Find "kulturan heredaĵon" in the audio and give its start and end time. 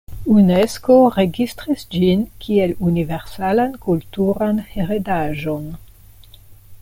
3.85-5.73